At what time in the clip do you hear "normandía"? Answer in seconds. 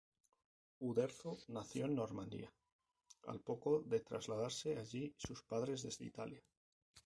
1.93-2.51